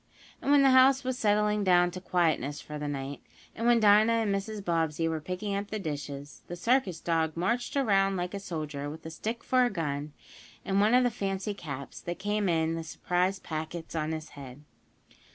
And 0.41 0.49
when 0.49 0.63
the 0.63 0.71
house 0.71 1.03
was 1.03 1.15
settling 1.19 1.63
down 1.63 1.91
to 1.91 2.01
quietness 2.01 2.59
for 2.59 2.79
the 2.79 2.87
night, 2.87 3.21
and 3.53 3.67
when 3.67 3.79
Dinah 3.79 4.11
and 4.13 4.33
Mrs. 4.33 4.65
Bobbsey 4.65 5.07
were 5.07 5.21
picking 5.21 5.53
up 5.53 5.67
the 5.69 5.77
dishes, 5.77 6.41
the 6.47 6.55
circus 6.55 6.99
dog 6.99 7.37
marched 7.37 7.77
around 7.77 8.15
like 8.17 8.33
a 8.33 8.39
soldier, 8.39 8.89
with 8.89 9.05
a 9.05 9.11
stick 9.11 9.43
for 9.43 9.63
a 9.63 9.69
gun, 9.69 10.13
and 10.65 10.81
one 10.81 10.95
of 10.95 11.03
the 11.03 11.11
fancy 11.11 11.53
caps, 11.53 12.01
that 12.01 12.17
came 12.17 12.49
in 12.49 12.73
the 12.73 12.83
"surprise" 12.83 13.37
packets, 13.37 13.93
on 13.93 14.11
his 14.11 14.29
head. 14.29 14.63